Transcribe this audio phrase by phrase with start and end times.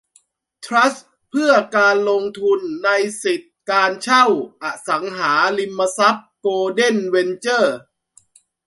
[0.65, 2.89] ทรัสต์เพื่อการลงทุนใน
[3.23, 4.25] สิทธิการเช่า
[4.63, 7.75] อสังหาริมทรัพย์โกลเด้นเวนเจอร์